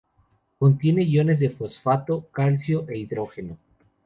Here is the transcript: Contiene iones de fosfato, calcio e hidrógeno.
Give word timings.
Contiene 0.57 1.03
iones 1.03 1.37
de 1.41 1.51
fosfato, 1.51 2.25
calcio 2.31 2.87
e 2.89 2.97
hidrógeno. 2.97 3.59